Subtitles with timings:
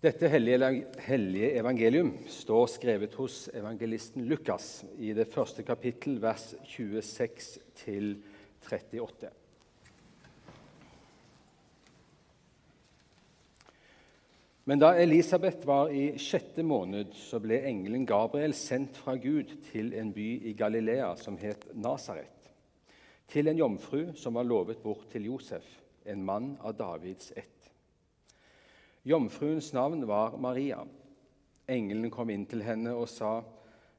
[0.00, 8.14] Dette hellige evangelium står skrevet hos evangelisten Lukas i det første kapittel, vers 26
[8.64, 9.28] 38.
[14.64, 19.92] Men da Elisabeth var i sjette måned, så ble engelen Gabriel sendt fra Gud til
[20.00, 22.48] en by i Galilea som het Nasaret,
[23.28, 25.68] til en jomfru som var lovet bort til Josef,
[26.08, 27.59] en mann av Davids ett.
[29.04, 30.82] Jomfruens navn var Maria.
[31.68, 33.40] Engelen kom inn til henne og sa,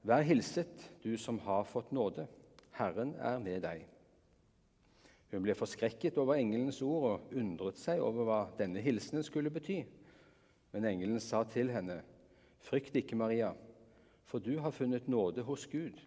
[0.03, 2.27] 'Vær hilset, du som har fått nåde.
[2.71, 3.87] Herren er med deg.'
[5.31, 9.85] Hun ble forskrekket over engelens ord og undret seg over hva denne hilsenen skulle bety.
[10.71, 12.03] Men engelen sa til henne,
[12.59, 13.53] 'Frykt ikke, Maria,
[14.25, 16.01] for du har funnet nåde hos Gud.'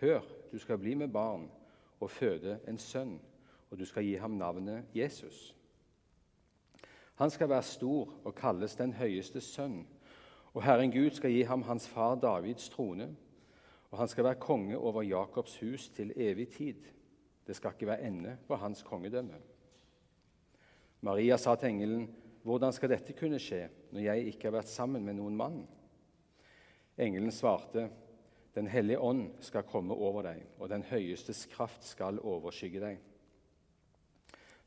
[0.00, 1.50] 'Hør, du skal bli med barn
[2.00, 3.20] og føde en sønn,
[3.70, 5.54] og du skal gi ham navnet Jesus.'
[7.22, 9.84] Han skal være stor og kalles den høyeste sønn.
[10.56, 13.12] Og Herren Gud skal gi ham hans far Davids trone,
[13.92, 16.82] og han skal være konge over Jakobs hus til evig tid.
[17.46, 19.38] Det skal ikke være ende på hans kongedømme.
[21.00, 22.10] Maria sa til engelen,
[22.44, 25.68] 'Hvordan skal dette kunne skje, når jeg ikke har vært sammen med noen mann?'
[26.98, 27.90] Engelen svarte,
[28.54, 32.98] 'Den hellige ånd skal komme over deg, og den høyestes kraft skal overskygge deg.'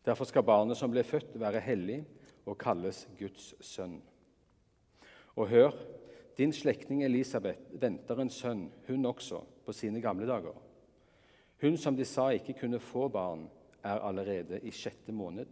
[0.05, 2.05] Derfor skal barnet som ble født, være hellig
[2.45, 3.99] og kalles Guds sønn.
[5.35, 5.71] Og hør,
[6.37, 10.55] din slektning Elisabeth venter en sønn, hun også, på sine gamle dager.
[11.61, 13.47] Hun som de sa ikke kunne få barn,
[13.83, 15.47] er allerede i sjette måned.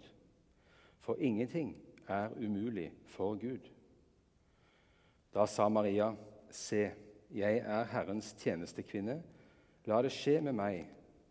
[0.99, 1.75] For ingenting
[2.08, 3.69] er umulig for Gud.
[5.33, 6.14] Da sa Maria,
[6.49, 6.91] Se,
[7.33, 9.16] jeg er Herrens tjenestekvinne.
[9.89, 10.83] La det skje med meg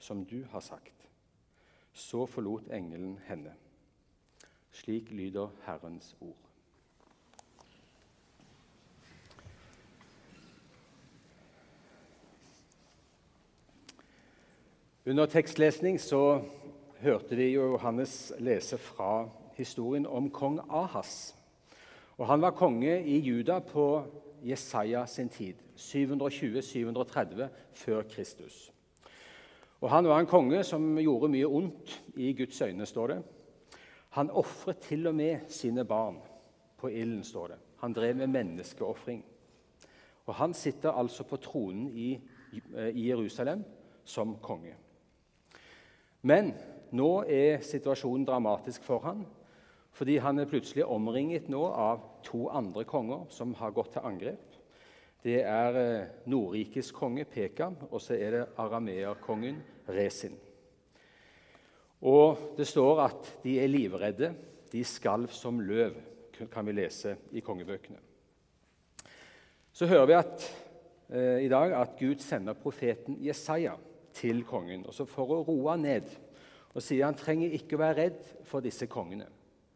[0.02, 1.06] som du har sagt.
[1.92, 3.55] Så forlot engelen henne.
[4.72, 6.36] Slik lyder Herrens ord.
[15.06, 16.40] Under tekstlesning så
[17.00, 21.34] hørte vi Johannes lese fra historien om kong Ahas.
[22.16, 24.05] Og Han var konge i Juda på
[24.42, 28.72] Jesaja sin tid, 720-730 før Kristus.
[29.80, 33.22] Og Han var en konge som gjorde mye ondt i Guds øyne, står det.
[34.12, 36.18] Han ofret til og med sine barn
[36.78, 37.58] på ilden, står det.
[37.80, 39.24] Han drev med menneskeofring.
[40.27, 42.20] Og han sitter altså på tronen i,
[42.92, 43.64] i Jerusalem
[44.05, 44.74] som konge.
[46.23, 46.52] Men
[46.95, 49.24] nå er situasjonen dramatisk for han,
[49.92, 54.61] fordi han er plutselig omringet nå av to andre konger som har gått til angrep.
[55.23, 60.34] Det er eh, Nordrikes konge Pekam, og så er det arameerkongen Resin.
[62.02, 64.33] Og det står at de er livredde.
[64.73, 65.95] De skalv som løv,
[66.51, 68.01] kan vi lese i kongebøkene.
[69.73, 70.46] Så hører vi at,
[71.08, 73.77] eh, i dag at Gud sender profeten Jesaja
[74.12, 76.08] til kongen for å roe han ned.
[76.74, 79.29] Og sier han trenger ikke å være redd for disse kongene.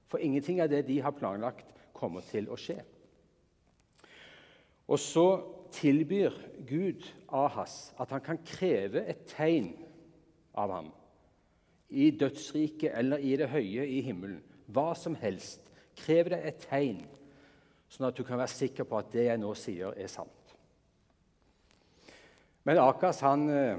[0.09, 2.82] For ingenting av det de har planlagt, kommer til å skje.
[4.88, 5.42] Og så
[5.72, 6.34] tilbyr
[6.66, 9.72] Gud Ahas at han kan kreve et tegn
[10.54, 10.92] av ham
[11.88, 14.42] i dødsriket eller i det høye i himmelen.
[14.66, 15.62] Hva som helst.
[15.97, 16.98] Krev det et tegn,
[17.88, 20.32] sånn at du kan være sikker på at det jeg nå sier, er sant.
[22.66, 23.78] Men Akas han eh,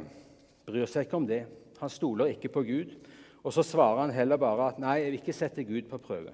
[0.65, 1.43] bryr seg ikke om det.
[1.81, 2.95] Han stoler ikke på Gud.
[3.43, 6.33] Og så svarer han heller bare at 'nei, jeg vil ikke sette Gud på prøve'.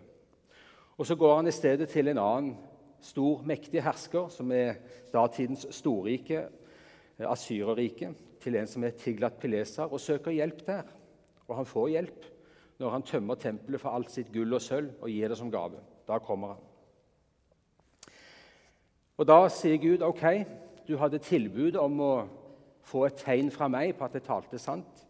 [0.98, 2.58] Og Så går han i stedet til en annen
[3.02, 4.76] stor, mektig hersker, som er
[5.14, 6.48] datidens storrike,
[7.20, 10.84] eh, Asyrerriket, til en som er Tiglat Pileser, og søker hjelp der.
[11.48, 12.30] Og han får hjelp
[12.82, 15.82] når han tømmer tempelet for alt sitt gull og sølv og gir det som gave.
[16.08, 16.70] Da kommer han.
[19.18, 20.24] Og Da sier Gud ok,
[20.88, 22.14] du hadde tilbud om å
[22.84, 25.06] få et tegn fra meg på at jeg talte sant.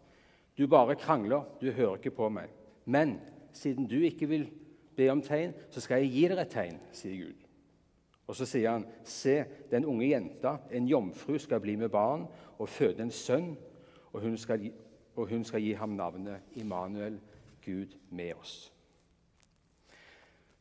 [0.58, 2.52] Du bare krangler, du hører ikke på meg.
[2.86, 3.16] Men
[3.56, 4.50] siden du ikke vil
[4.96, 7.40] be om tegn, så skal jeg gi dere et tegn, sier Gud.
[8.28, 12.28] Og Så sier han, se, den unge jenta, en jomfru, skal bli med barn
[12.58, 13.56] og føde en sønn,
[14.14, 14.64] og hun skal
[15.16, 17.20] og hun skal gi ham navnet Immanuel,
[17.64, 18.74] Gud med oss.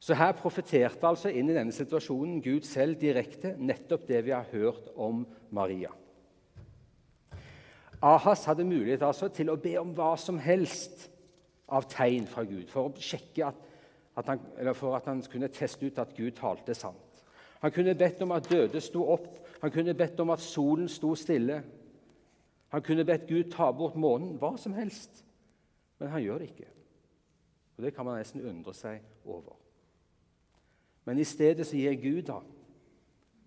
[0.02, 4.48] Så her profeterte altså inn i denne situasjonen Gud selv direkte nettopp det vi har
[4.50, 5.92] hørt om Maria.
[8.02, 11.06] Ahas hadde mulighet altså til å be om hva som helst
[11.70, 13.60] av tegn fra Gud for at,
[14.18, 14.42] at han,
[14.74, 17.22] for at han kunne teste ut at Gud talte sant.
[17.62, 21.14] Han kunne bedt om at døde sto opp, han kunne bedt om at solen sto
[21.14, 21.60] stille.
[22.72, 25.24] Han kunne bedt Gud ta bort månen, hva som helst.
[25.98, 26.68] Men han gjør det ikke.
[27.76, 29.58] Og Det kan man nesten undre seg over.
[31.04, 32.38] Men i stedet så gir Gud da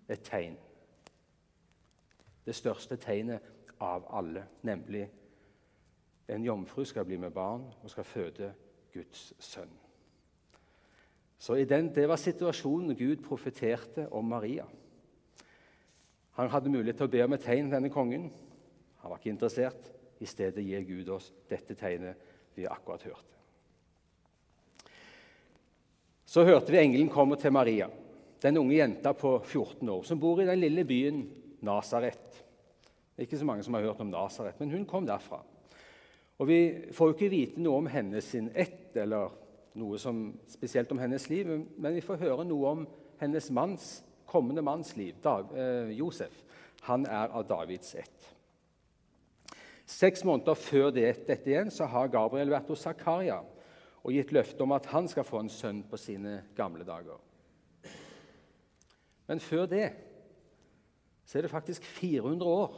[0.08, 0.54] et tegn.
[2.46, 3.42] Det største tegnet
[3.82, 5.08] av alle, nemlig
[6.28, 8.52] en jomfru skal bli med barn og skal føde
[8.94, 9.72] Guds sønn.
[11.38, 14.64] Så den, Det var situasjonen Gud profeterte om Maria.
[16.30, 18.30] Han hadde mulighet til å be om et tegn, denne kongen.
[19.06, 19.84] Han var ikke interessert.
[20.18, 22.18] I stedet gir Gud oss dette tegnet
[22.56, 23.36] vi akkurat hørte.
[26.26, 27.86] Så hørte vi engelen komme til Maria,
[28.42, 31.22] den unge jenta på 14 år som bor i den lille byen
[31.62, 32.42] Nasaret.
[33.14, 35.38] Ikke så mange som har hørt om Nasaret, men hun kom derfra.
[36.42, 36.60] Og Vi
[36.90, 39.30] får jo ikke vite noe om hennes sin ett eller
[39.78, 41.46] noe som, spesielt om hennes liv,
[41.78, 42.88] men vi får høre noe om
[43.22, 46.42] hennes manns, kommende manns liv, Dag, eh, Josef.
[46.90, 48.35] Han er av Davids ett.
[49.86, 53.38] Seks måneder før dette igjen så har Gabriel vært hos Zakaria
[54.02, 57.18] og gitt løfte om at han skal få en sønn på sine gamle dager.
[59.26, 59.86] Men før det
[61.26, 62.76] så er det faktisk 400 år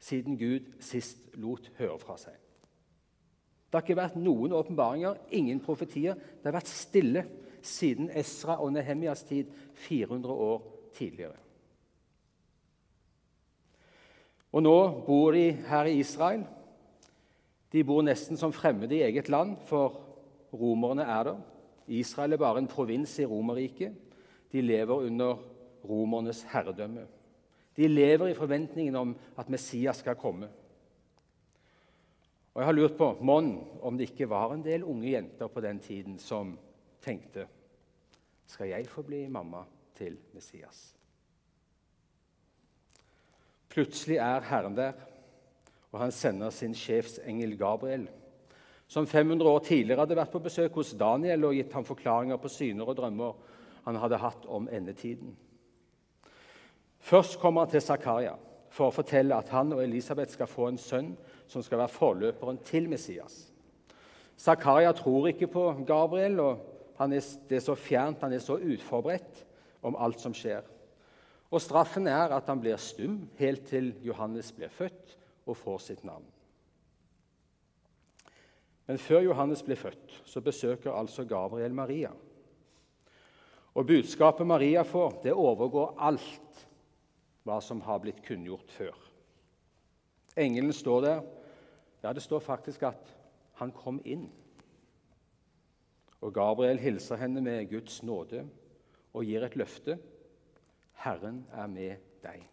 [0.00, 2.36] siden Gud sist lot høre fra seg.
[3.68, 6.16] Det har ikke vært noen åpenbaringer, ingen profetier.
[6.16, 7.22] Det har vært stille
[7.64, 9.52] siden Esra og Nehemjas tid
[9.86, 10.58] 400 år
[10.96, 11.38] tidligere.
[14.52, 14.76] Og nå
[15.06, 16.44] bor de her i Israel.
[17.72, 20.00] De bor nesten som fremmede i eget land, for
[20.52, 21.40] romerne er der.
[21.88, 23.94] Israel er bare en provins i Romerriket.
[24.52, 25.38] De lever under
[25.88, 27.06] romernes herredømme.
[27.76, 30.48] De lever i forventningen om at Messias skal komme.
[32.54, 35.60] Og jeg har lurt på mon om det ikke var en del unge jenter på
[35.64, 36.58] den tiden som
[37.00, 37.46] tenkte
[38.46, 39.64] Skal jeg få bli mamma
[39.96, 40.92] til Messias?
[43.72, 44.92] Plutselig er Herren der,
[45.92, 48.08] og han sender sin sjefsengel Gabriel,
[48.88, 52.50] som 500 år tidligere hadde vært på besøk hos Daniel og gitt ham forklaringer på
[52.52, 53.38] syner og drømmer
[53.86, 55.32] han hadde hatt om endetiden.
[57.00, 58.34] Først kommer han til Zakaria
[58.72, 61.14] for å fortelle at han og Elisabeth skal få en sønn
[61.48, 63.48] som skal være forløperen til Messias.
[64.38, 69.42] Zakaria tror ikke på Gabriel, og er, det er så fjernt, han er så uforberedt
[69.82, 70.62] om alt som skjer.
[71.52, 76.04] Og Straffen er at han blir stum helt til Johannes blir født og får sitt
[76.08, 76.24] navn.
[78.88, 82.10] Men før Johannes blir født, så besøker altså Gabriel Maria.
[83.74, 86.64] Og budskapet Maria får, det overgår alt
[87.46, 88.96] hva som har blitt kunngjort før.
[90.36, 91.22] Engelen står der
[92.02, 93.12] ja, det står faktisk at
[93.60, 94.26] han kom inn.
[96.22, 98.44] Og Gabriel hilser henne med Guds nåde
[99.12, 99.98] og gir et løfte.
[101.00, 102.44] Herren er med deg.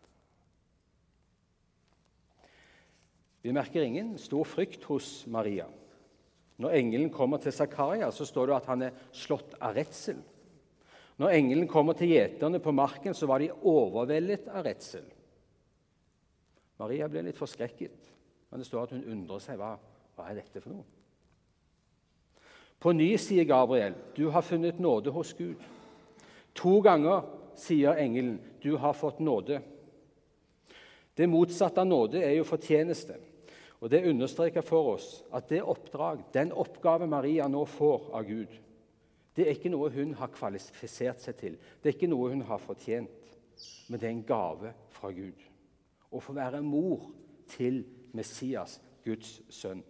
[3.41, 5.67] Vi merker ingen stor frykt hos Maria.
[6.59, 10.19] Når engelen kommer til Zakaria, så står det at han er slått av redsel.
[11.19, 15.07] Når engelen kommer til gjeterne på marken, så var de overveldet av redsel.
[16.79, 18.11] Maria ble litt forskrekket.
[18.49, 19.59] Men det står at hun undrer seg.
[19.59, 19.75] Hva,
[20.15, 20.87] hva er dette for noe?
[22.79, 25.63] På ny sier Gabriel, 'Du har funnet nåde hos Gud'.
[26.55, 27.27] To ganger
[27.59, 29.61] sier engelen, 'Du har fått nåde'.
[31.17, 33.15] Det motsatte av nåde er jo fortjeneste.
[33.81, 38.59] Og Det understreker for oss at det oppdrag, den oppgave Maria nå får av Gud,
[39.35, 42.57] det er ikke noe hun har kvalifisert seg til, det er ikke noe hun har
[42.57, 43.09] fortjent,
[43.89, 45.45] men det er en gave fra Gud.
[46.11, 47.11] Å få være mor
[47.47, 49.83] til Messias, Guds sønn.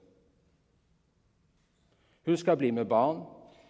[2.26, 3.24] Hun skal bli med barn.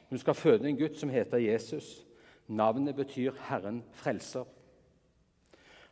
[0.10, 2.06] Hun skal føde en gutt som heter Jesus.
[2.50, 4.48] Navnet betyr 'Herren frelser'.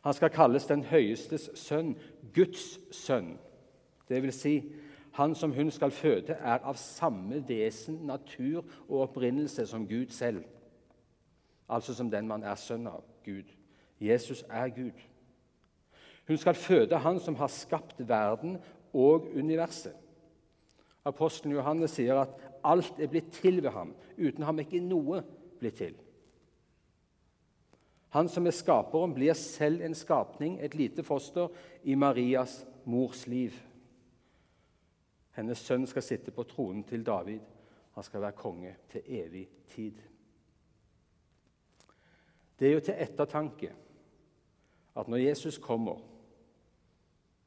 [0.00, 1.96] Han skal kalles den høyestes sønn,
[2.34, 3.38] Guds sønn.
[4.08, 4.72] Det vil si,
[5.12, 10.44] han som hun skal føde, er av samme vesen, natur og opprinnelse som Gud selv.
[11.68, 13.44] Altså som den man er sønn av Gud.
[14.00, 14.94] Jesus er Gud.
[16.28, 18.58] Hun skal føde Han som har skapt verden
[18.92, 19.92] og universet.
[21.04, 22.28] Apostelen Johannes sier at
[22.64, 23.94] alt er blitt til ved ham.
[24.18, 25.22] Uten ham er ikke noe
[25.60, 25.94] blitt til.
[28.10, 31.48] Han som er skaperen, blir selv en skapning, et lite foster,
[31.82, 33.52] i Marias mors liv.
[35.36, 37.40] Hennes sønn skal sitte på tronen til David.
[37.94, 40.00] Han skal være konge til evig tid.
[42.58, 43.74] Det er jo til ettertanke
[44.98, 46.00] at når Jesus kommer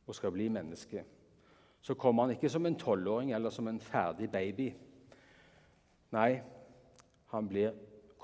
[0.08, 1.04] og skal bli menneske,
[1.82, 4.70] så kommer han ikke som en tolvåring eller som en ferdig baby.
[6.12, 6.42] Nei,
[7.32, 7.74] han blir,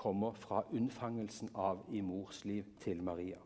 [0.08, 3.36] kommer fra unnfangelsen av i mors liv til Maria.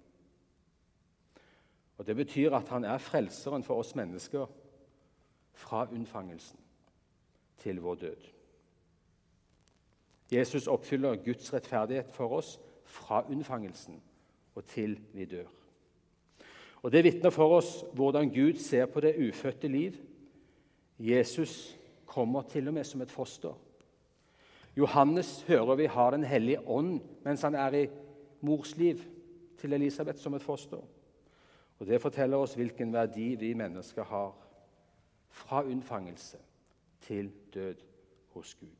[1.98, 4.46] Og Det betyr at han er frelseren for oss mennesker
[5.58, 6.60] fra unnfangelsen
[7.58, 8.28] til vår død.
[10.32, 13.98] Jesus oppfyller Guds rettferdighet for oss fra unnfangelsen
[14.54, 15.50] og til vi dør.
[16.82, 19.98] Og Det vitner for oss hvordan Gud ser på det ufødte liv.
[20.98, 23.54] Jesus kommer til og med som et foster.
[24.76, 27.88] Johannes hører vi har Den hellige ånd mens han er i
[28.40, 29.02] mors liv
[29.58, 30.80] til Elisabeth som et foster.
[31.78, 34.32] Og Det forteller oss hvilken verdi vi mennesker har
[35.28, 36.38] fra unnfangelse
[37.00, 37.74] til død
[38.34, 38.76] hos Gud.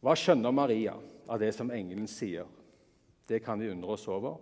[0.00, 0.94] Hva skjønner Maria
[1.28, 2.46] av det som engelen sier?
[3.28, 4.38] Det kan vi undre oss over,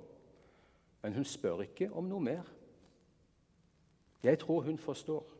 [1.03, 2.45] men hun spør ikke om noe mer.
[4.23, 5.36] Jeg tror hun forstår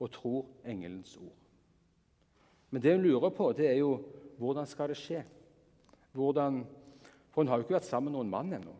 [0.00, 1.36] og tror engelens ord.
[2.70, 4.00] Men det hun lurer på, det er jo
[4.38, 5.22] hvordan skal det skje?
[6.12, 6.66] Hvordan,
[7.30, 8.74] for hun har jo ikke vært sammen med noen mann ennå.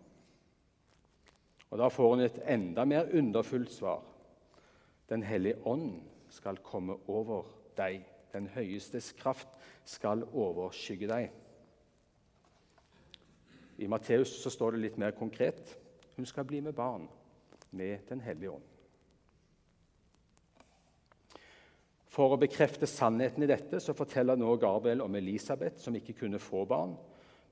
[1.70, 4.02] Og Da får hun et enda mer underfullt svar.
[5.08, 7.46] Den hellige ånd skal komme over
[7.76, 8.04] deg.
[8.32, 9.48] Den høyestes kraft
[9.84, 11.30] skal overskygge deg.
[13.78, 15.76] I Matteus så står det litt mer konkret.
[16.16, 17.08] Hun skal bli med barn
[17.70, 18.75] med Den hellige ånd.
[22.16, 26.40] For å bekrefte sannheten i dette så forteller nå Gabriel om Elisabeth, som ikke kunne
[26.40, 26.94] få barn,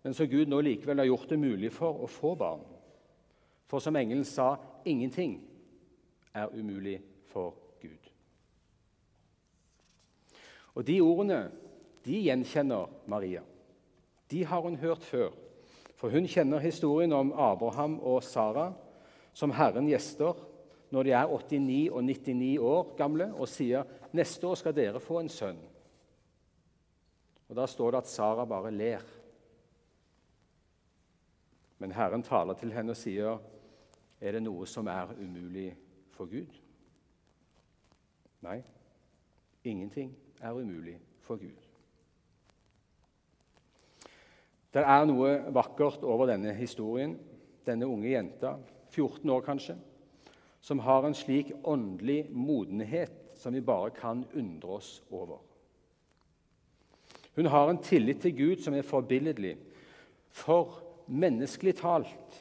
[0.05, 2.63] men som Gud nå likevel har gjort det mulig for å få barn.
[3.69, 4.55] For som engelen sa,
[4.89, 5.37] ingenting
[6.33, 6.97] er umulig
[7.33, 7.53] for
[7.83, 8.09] Gud.
[10.75, 11.43] Og De ordene
[12.05, 13.43] de gjenkjenner Maria.
[14.31, 15.31] De har hun hørt før,
[15.97, 18.71] for hun kjenner historien om Abraham og Sara
[19.37, 20.41] som Herren gjester
[20.93, 25.21] når de er 89 og 99 år gamle, og sier neste år skal dere få
[25.21, 25.61] en sønn.
[27.49, 29.03] Og Da står det at Sara bare ler.
[31.79, 33.39] Men Herren taler til henne og sier,
[34.21, 35.77] 'Er det noe som er umulig
[36.11, 36.61] for Gud?'
[38.43, 38.63] Nei,
[39.65, 41.61] ingenting er umulig for Gud.
[44.75, 47.19] Det er noe vakkert over denne historien.
[47.67, 48.59] Denne unge jenta,
[48.91, 49.77] 14 år kanskje,
[50.61, 55.39] som har en slik åndelig modenhet som vi bare kan undre oss over.
[57.35, 59.57] Hun har en tillit til Gud som er forbilledlig.
[60.35, 62.41] For menneskelig talt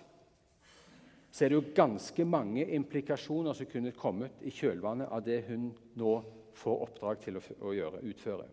[1.34, 5.72] så er det jo ganske mange implikasjoner som kunne kommet i kjølvannet av det hun
[5.98, 6.12] nå
[6.54, 8.46] får oppdrag til å gjøre, utføre.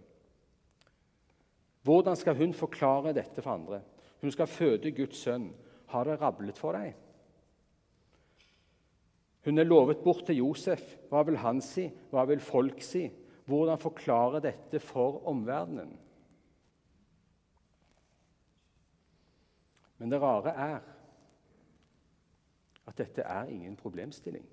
[1.84, 3.82] Hvordan skal hun forklare dette for andre?
[4.20, 5.50] Hun skal føde Guds sønn.
[5.92, 6.96] Har det rablet for deg?
[9.44, 10.82] Hun er lovet bort til Josef.
[11.08, 11.86] Hva vil han si?
[12.12, 13.06] Hva vil folk si?
[13.48, 15.96] Hvordan forklare dette for omverdenen?
[20.00, 20.78] Men det rare er
[22.88, 24.44] at dette er ingen problemstilling.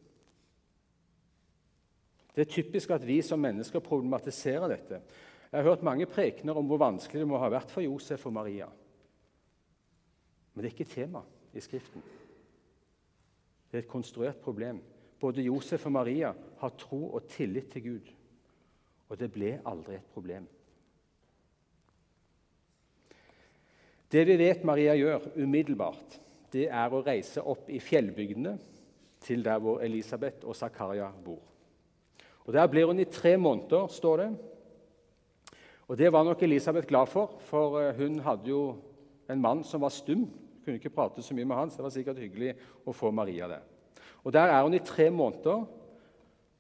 [2.35, 4.99] Det er typisk at vi som mennesker problematiserer dette.
[5.51, 8.35] Jeg har hørt mange prekener om hvor vanskelig det må ha vært for Josef og
[8.35, 8.67] Maria.
[10.53, 12.03] Men det er ikke tema i Skriften.
[13.71, 14.79] Det er et konstruert problem.
[15.19, 18.13] Både Josef og Maria har tro og tillit til Gud,
[19.09, 20.47] og det ble aldri et problem.
[24.11, 26.19] Det vi vet Maria gjør umiddelbart,
[26.53, 28.53] det er å reise opp i fjellbygdene
[29.23, 31.41] til der hvor Elisabeth og Zakaria bor.
[32.47, 34.37] Og Der blir hun i tre måneder, står det.
[35.87, 38.77] Og Det var nok Elisabeth glad for, for eh, hun hadde jo
[39.29, 40.29] en mann som var stum
[40.67, 42.49] kunne ikke prate så mye med han, så det var sikkert hyggelig
[42.83, 43.63] å få Maria der.
[44.27, 45.63] Og Der er hun i tre måneder,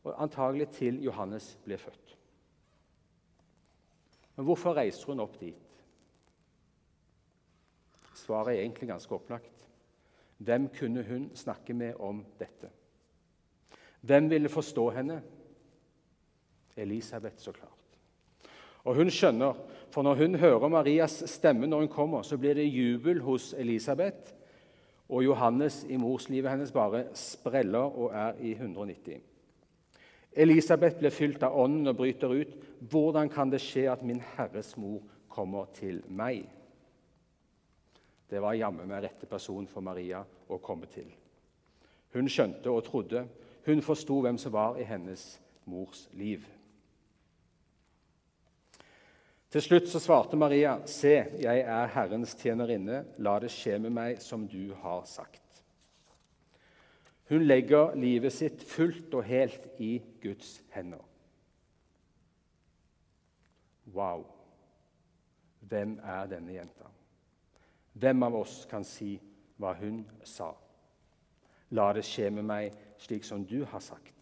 [0.03, 2.13] og antagelig til Johannes blir født.
[4.35, 5.83] Men hvorfor reiser hun opp dit?
[8.15, 9.67] Svaret er egentlig ganske opplagt.
[10.37, 12.69] Hvem kunne hun snakke med om dette?
[14.01, 15.21] Hvem ville forstå henne?
[16.77, 17.76] Elisabeth, så klart.
[18.87, 19.57] Og hun skjønner,
[19.91, 24.33] for når hun hører Marias stemme når hun kommer, så blir det jubel hos Elisabeth,
[25.09, 29.21] og Johannes i morslivet hennes bare spreller og er i 190.
[30.37, 32.51] Elisabeth blir fylt av ånden og bryter ut.
[32.91, 34.99] Hvordan kan det skje at min Herres mor
[35.31, 36.43] kommer til meg?
[38.27, 41.07] Det var jammen meg rette person for Maria å komme til.
[42.13, 43.23] Hun skjønte og trodde.
[43.65, 46.43] Hun forsto hvem som var i hennes mors liv.
[49.49, 53.05] Til slutt så svarte Maria, 'Se, jeg er Herrens tjenerinne.
[53.17, 55.63] La det skje med meg som du har sagt.'
[57.29, 61.03] Hun legger livet sitt fullt og helt i Guds hender.
[63.93, 64.25] Wow!
[65.59, 66.87] Hvem er denne jenta?
[67.93, 69.17] Hvem av oss kan si
[69.57, 70.53] hva hun sa?
[71.69, 74.16] La det skje med meg slik som du har sagt.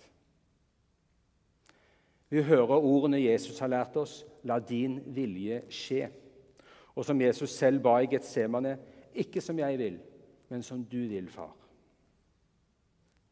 [2.30, 6.12] Vi hører ordene Jesus har lært oss 'La din vilje skje'.
[6.96, 8.78] Og som Jesus selv ba i Getsemane
[9.16, 10.00] 'Ikke som jeg vil,
[10.50, 11.56] men som du vil, far'.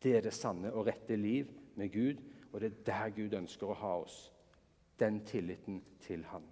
[0.04, 2.16] Det er det sanne og rette liv med Gud,
[2.54, 4.32] og det er der Gud ønsker å ha oss.
[5.00, 6.44] Den tilliten til Han.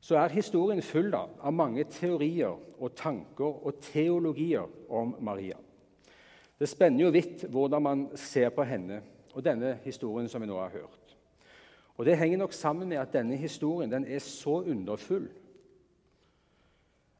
[0.00, 5.56] Så er historien full da, av mange teorier og tanker og teologier om Maria.
[6.58, 9.00] Det spenner jo vidt hvordan man ser på henne
[9.34, 11.16] og denne historien som vi nå har hørt.
[11.96, 15.28] Og Det henger nok sammen med at denne historien den er så underfull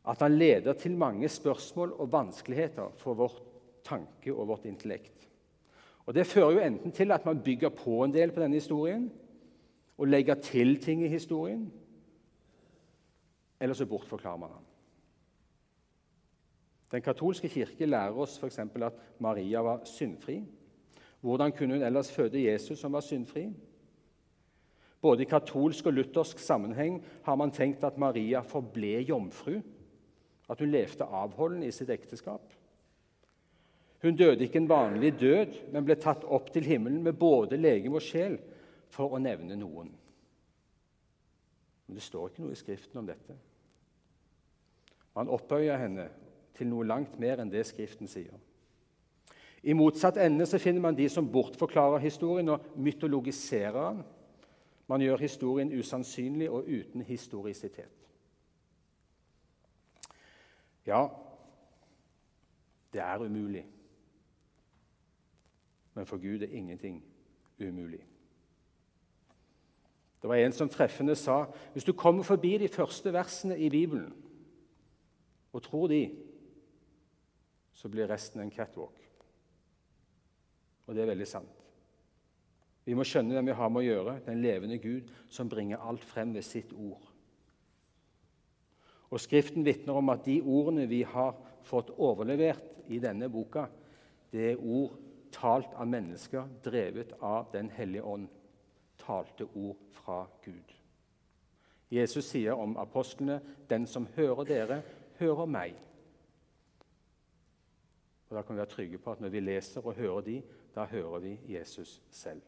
[0.05, 3.43] at den leder til mange spørsmål og vanskeligheter for vårt
[3.85, 5.29] tanke og vårt intellekt.
[6.07, 9.13] Og Det fører jo enten til at man bygger på en del på denne historien
[9.99, 11.73] og legger til ting i historien,
[13.61, 14.74] eller så bortforklarer man den.
[16.95, 18.59] Den katolske kirke lærer oss f.eks.
[18.59, 20.45] at Maria var syndfri.
[21.21, 23.49] Hvordan kunne hun ellers føde Jesus, som var syndfri?
[25.03, 29.59] Både i katolsk og luthersk sammenheng har man tenkt at Maria forble jomfru,
[30.49, 32.55] at hun levde avholden i sitt ekteskap.
[34.03, 37.99] Hun døde ikke en vanlig død, men ble tatt opp til himmelen med både legeme
[37.99, 38.39] og sjel,
[38.95, 39.91] for å nevne noen.
[41.87, 43.35] Men det står ikke noe i Skriften om dette.
[45.17, 46.07] Man opphøyer henne
[46.55, 48.35] til noe langt mer enn det Skriften sier.
[49.65, 54.03] I motsatt ende så finner man de som bortforklarer historien og mytologiserer den.
[54.87, 58.05] Man gjør historien usannsynlig og uten historisitet.
[60.87, 61.07] Ja,
[62.93, 63.65] det er umulig.
[65.95, 67.05] Men for Gud er ingenting
[67.61, 68.05] umulig.
[70.23, 74.13] Det var en som treffende sa hvis du kommer forbi de første versene i Bibelen
[75.53, 76.11] og tror de,
[77.75, 79.01] så blir resten en catwalk.
[80.87, 81.61] Og det er veldig sant.
[82.85, 86.05] Vi må skjønne hvem vi har med å gjøre, den levende Gud som bringer alt
[86.05, 87.07] frem ved sitt ord.
[89.15, 93.69] Og Skriften vitner om at de ordene vi har fått overlevert i denne boka,
[94.35, 94.99] det er ord
[95.35, 98.29] talt av mennesker, drevet av Den hellige ånd.
[98.99, 100.75] Talte ord fra Gud.
[101.91, 104.83] Jesus sier om apostlene.: Den som hører dere,
[105.19, 105.75] hører meg.
[108.29, 110.43] Og Da kan vi være trygge på at når vi leser og hører de,
[110.75, 112.43] da hører vi Jesus selv.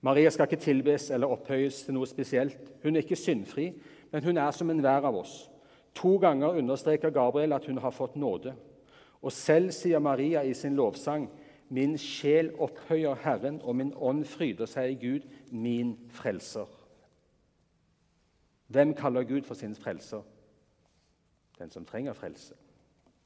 [0.00, 2.58] Maria skal ikke tilbes eller opphøyes til noe spesielt.
[2.82, 3.72] Hun er ikke syndfri,
[4.12, 5.50] men hun er som enhver av oss.
[5.94, 8.54] To ganger understreker Gabriel at hun har fått nåde.
[9.22, 11.30] Og selv sier Maria i sin lovsang,
[11.70, 16.68] 'Min sjel opphøyer Herren, og min ånd fryder seg i Gud, min frelser'.
[18.66, 20.22] Hvem kaller Gud for sin frelser?
[21.58, 22.54] Den som trenger frelse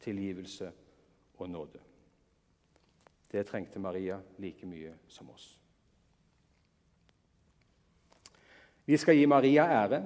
[0.03, 0.71] tilgivelse
[1.39, 1.81] og nåde.
[3.33, 5.55] Det trengte Maria like mye som oss.
[8.85, 10.03] Vi skal gi Maria ære.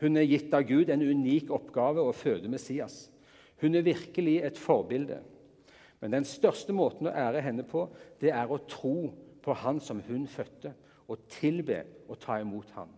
[0.00, 3.10] Hun er gitt av Gud en unik oppgave å føde Messias.
[3.60, 5.18] Hun er virkelig et forbilde.
[6.00, 7.84] Men den største måten å ære henne på,
[8.20, 9.10] det er å tro
[9.44, 10.72] på Han som hun fødte,
[11.10, 12.90] og tilbe å ta imot ham.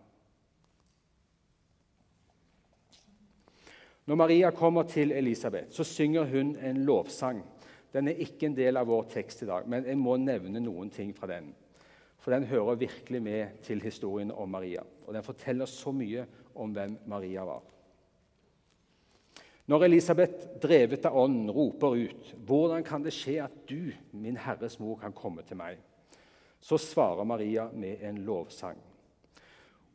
[4.05, 7.43] Når Maria kommer til Elisabeth, så synger hun en lovsang.
[7.93, 10.89] Den er ikke en del av vår tekst i dag, men jeg må nevne noen
[10.91, 11.53] ting fra den.
[12.19, 14.83] For den hører virkelig med til historien om Maria.
[15.07, 17.63] Og den forteller så mye om hvem Maria var.
[19.67, 24.79] Når Elisabeth, drevet av Ånden, roper ut 'Hvordan kan det skje at du, min Herres
[24.79, 25.79] mor, kan komme til meg?'
[26.59, 28.77] så svarer Maria med en lovsang.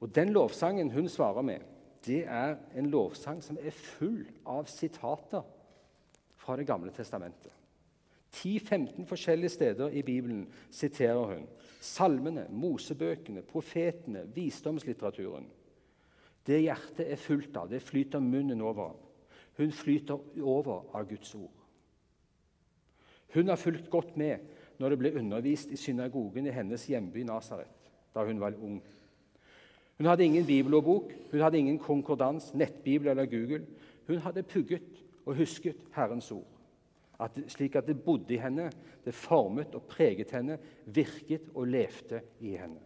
[0.01, 1.61] Og Den lovsangen hun svarer med,
[2.07, 5.45] det er en lovsang som er full av sitater
[6.39, 7.53] fra Det gamle testamentet.
[8.33, 11.47] 10-15 forskjellige steder i Bibelen siterer hun
[11.81, 15.47] salmene, mosebøkene, profetene, visdomslitteraturen.
[16.47, 18.95] Det hjertet er fullt av, det flyter munnen over.
[19.59, 21.55] Hun flyter over av Guds ord.
[23.35, 24.39] Hun har fulgt godt med
[24.79, 27.75] når det ble undervist i synagogen i hennes hjemby Nasaret
[28.15, 28.79] da hun var ung.
[29.99, 33.67] Hun hadde ingen bibelordbok, hun hadde ingen konkordans, nettbibel eller Google.
[34.07, 36.47] Hun hadde pugget og husket Herrens ord,
[37.21, 38.71] at, slik at det bodde i henne,
[39.05, 42.81] det formet og preget henne, virket og levde i henne.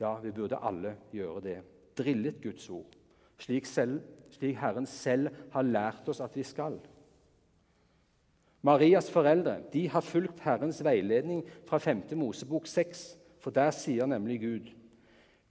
[0.00, 1.58] Ja, vi burde alle gjøre det.
[1.98, 2.96] Drillet Guds ord,
[3.38, 4.00] slik, selv,
[4.32, 6.80] slik Herren selv har lært oss at vi skal.
[8.64, 12.02] Marias foreldre de har fulgt Herrens veiledning fra 5.
[12.16, 14.70] Mosebok 6 for der sier nemlig Gud.: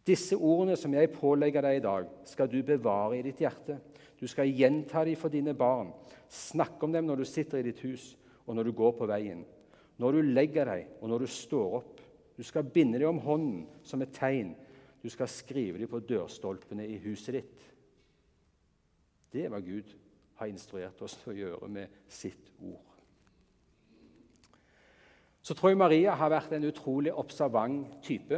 [0.08, 3.80] Disse ordene som jeg pålegger deg i dag, skal du bevare i ditt hjerte.
[4.20, 5.94] Du skal gjenta dem for dine barn,
[6.30, 9.46] snakke om dem når du sitter i ditt hus, og når du går på veien,
[10.00, 12.02] når du legger deg, og når du står opp.
[12.40, 14.54] Du skal binde dem om hånden som et tegn.
[15.04, 17.66] Du skal skrive dem på dørstolpene i huset ditt.
[19.32, 19.92] Det er hva Gud
[20.40, 22.89] har instruert oss til å gjøre med sitt ord.
[25.50, 28.38] Så tror jeg Maria har vært en utrolig observant type.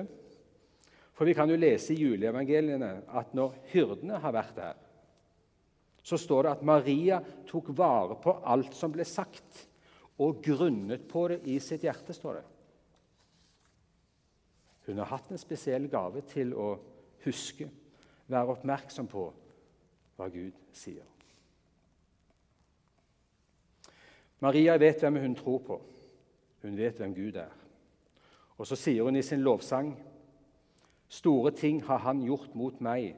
[1.12, 4.80] For vi kan jo lese i juleevangeliene at når hyrdene har vært der,
[6.00, 7.20] så står det at Maria
[7.50, 9.66] tok vare på alt som ble sagt,
[10.24, 12.16] og grunnet på det i sitt hjerte.
[12.16, 12.48] står det.
[14.88, 16.72] Hun har hatt en spesiell gave til å
[17.28, 17.68] huske,
[18.32, 19.28] være oppmerksom på
[20.16, 21.04] hva Gud sier.
[24.40, 25.84] Maria vet hvem hun tror på.
[26.62, 27.52] Hun vet hvem Gud er.
[28.58, 29.96] Og så sier hun i sin lovsang
[31.12, 33.16] Store ting har Han gjort mot meg,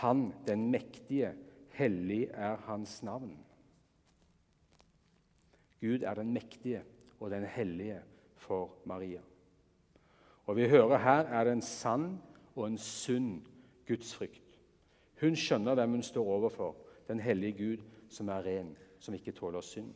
[0.00, 1.34] Han den mektige,
[1.76, 3.36] hellig er Hans navn.
[5.80, 6.82] Gud er den mektige
[7.20, 8.00] og den hellige
[8.36, 9.20] for Maria.
[10.46, 12.22] Og vi hører her er det en sann
[12.54, 13.46] og en sunn
[13.88, 14.60] gudsfrykt.
[15.20, 16.76] Hun skjønner hvem hun står overfor,
[17.08, 19.92] den hellige Gud som er ren, som ikke tåler synd.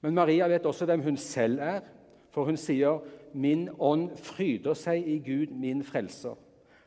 [0.00, 1.80] Men Maria vet også hvem hun selv er,
[2.30, 3.00] for hun sier,
[3.34, 6.36] 'Min ånd fryder seg i Gud, min frelser.'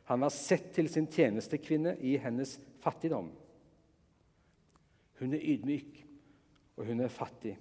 [0.04, 3.30] Han har sett til sin tjenestekvinne i hennes fattigdom.
[5.20, 6.06] Hun er ydmyk,
[6.78, 7.58] og hun er fattig.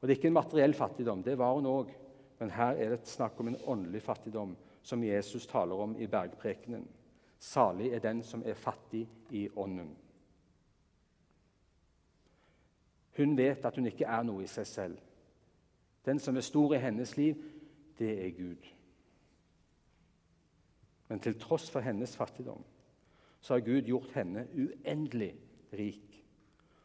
[0.00, 1.90] Og Det er ikke en materiell fattigdom, det var hun òg.
[2.38, 6.88] Men her er det snakk om en åndelig fattigdom, som Jesus taler om i bergprekenen.
[7.38, 9.96] Salig er den som er fattig i ånden.
[13.16, 15.00] Hun vet at hun ikke er noe i seg selv.
[16.06, 17.38] Den som er stor i hennes liv,
[17.98, 18.70] det er Gud.
[21.08, 22.64] Men til tross for hennes fattigdom
[23.42, 25.34] så har Gud gjort henne uendelig
[25.74, 26.24] rik.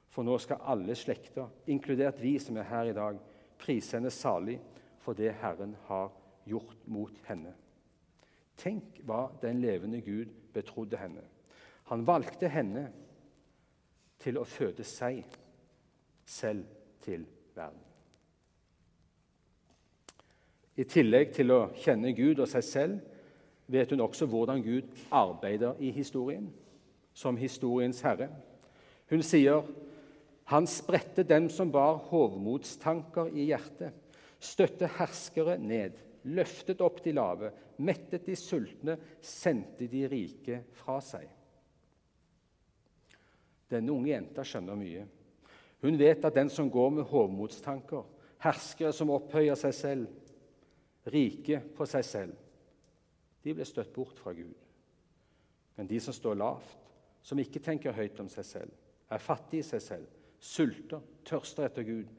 [0.10, 3.20] For nå skal alle slekter, inkludert vi som er her i dag,
[3.62, 4.58] prise henne salig
[5.06, 6.10] for det Herren har
[6.50, 7.54] gjort mot henne.
[8.58, 11.22] Tenk hva den levende Gud betrodde henne.
[11.92, 12.88] Han valgte henne
[14.20, 15.22] til å føde seg
[16.28, 16.66] selv
[17.06, 17.24] til
[17.56, 17.84] verden.
[20.78, 25.80] I tillegg til å kjenne Gud og seg selv vet hun også hvordan Gud arbeider
[25.82, 26.52] i historien,
[27.18, 28.30] som historiens herre.
[29.10, 29.66] Hun sier
[30.52, 33.96] han spredte dem som bar hovmodstanker i hjertet,
[34.40, 35.98] støtte herskere ned,
[36.30, 37.52] løftet opp de lave,
[37.84, 41.26] mettet de sultne, sendte de rike fra seg.
[43.68, 45.04] Denne unge jenta skjønner mye.
[45.82, 48.06] Hun vet at den som går med hovmodstanker,
[48.42, 50.08] herskere som opphøyer seg selv,
[51.13, 52.36] rike på seg selv,
[53.44, 54.56] de blir støtt bort fra Gud.
[55.78, 56.78] Men de som står lavt,
[57.22, 58.74] som ikke tenker høyt om seg selv,
[59.10, 60.10] er fattige i seg selv,
[60.40, 62.10] sulter, tørster etter Gud,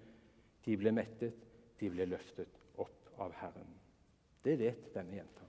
[0.65, 1.35] de blir mettet,
[1.79, 3.75] de blir løftet opp av Herren.
[4.45, 5.45] Det vet denne jenta.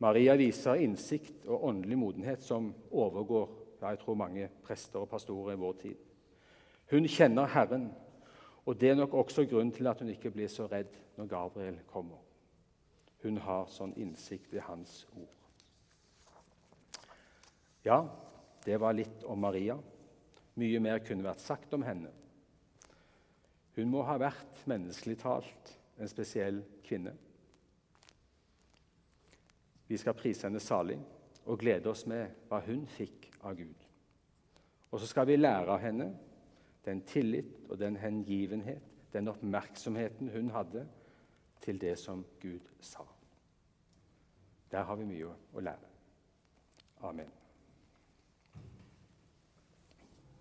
[0.00, 5.54] Maria viser innsikt og åndelig modenhet som overgår ja, jeg tror mange prester og pastorer
[5.54, 5.96] i vår tid.
[6.90, 7.90] Hun kjenner Herren,
[8.66, 11.78] og det er nok også grunnen til at hun ikke blir så redd når Gabriel
[11.86, 12.18] kommer.
[13.22, 15.36] Hun har sånn innsikt i hans ord.
[17.84, 18.02] Ja,
[18.64, 19.78] det var litt om Maria.
[20.60, 22.10] Mye mer kunne vært sagt om henne.
[23.76, 27.14] Hun må ha vært, menneskelig talt, en spesiell kvinne.
[29.88, 30.98] Vi skal prise henne salig
[31.46, 33.86] og glede oss med hva hun fikk av Gud.
[34.90, 36.10] Og så skal vi lære av henne
[36.84, 40.86] den tillit og den hengivenhet, den oppmerksomheten hun hadde
[41.60, 43.04] til det som Gud sa.
[44.70, 45.90] Der har vi mye å lære.
[47.02, 47.39] Amen.